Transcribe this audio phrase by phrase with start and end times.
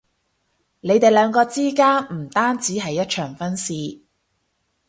[0.79, 4.01] 你哋兩個之間唔單止係一場婚事